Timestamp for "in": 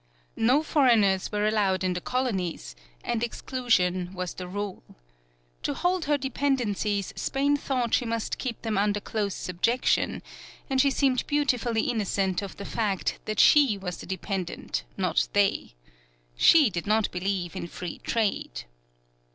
1.83-1.93, 17.55-17.67